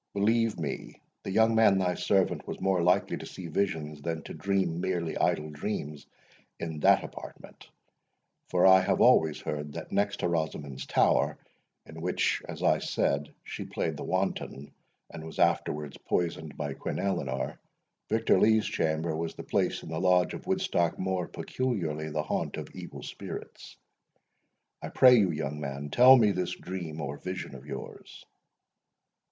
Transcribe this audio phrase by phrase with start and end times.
[0.15, 4.33] "Believe me, the young man, thy servant, was more likely to see visions than to
[4.33, 6.07] dream merely idle dreams
[6.59, 7.69] in that apartment;
[8.49, 11.37] for I have always heard, that, next to Rosamond's Tower,
[11.85, 14.71] in which, as I said, she played the wanton,
[15.11, 17.59] and was afterwards poisoned by Queen Eleanor,
[18.09, 22.57] Victor Lee's chamber was the place in the Lodge of Woodstock more peculiarly the haunt
[22.57, 28.25] of evil spirits.—I pray you, young man, tell me this dream or vision of yours."